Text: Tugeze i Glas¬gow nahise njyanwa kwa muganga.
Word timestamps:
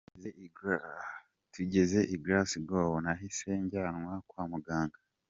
Tugeze 1.53 1.99
i 2.13 2.15
Glas¬gow 2.23 2.91
nahise 3.03 3.49
njyanwa 3.63 4.13
kwa 4.29 4.43
muganga. 4.51 4.97